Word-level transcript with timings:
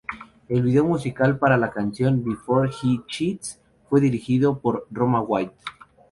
El 0.49 0.63
video 0.63 0.83
musical 0.83 1.37
para 1.37 1.57
la 1.57 1.69
canción 1.69 2.23
"Before 2.23 2.71
He 2.81 3.05
Cheats" 3.05 3.61
fue 3.87 4.01
dirigido 4.01 4.57
por 4.59 4.87
Roma 4.89 5.21
White. 5.21 5.53